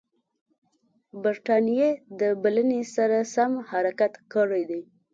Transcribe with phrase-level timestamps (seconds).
[1.21, 1.89] برټانیې
[2.19, 4.81] د بلنې سره سم حرکت کړی دی.